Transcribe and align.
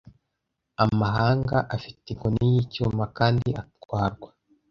Amahanga 0.83 1.57
afite 1.75 2.05
inkoni 2.09 2.45
y'icyuma, 2.53 3.03
kandi 3.17 3.49
atwarwa 3.61 4.29